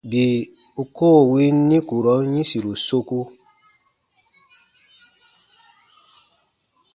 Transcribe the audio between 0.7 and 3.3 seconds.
u koo win nikurɔn yĩsiru soku.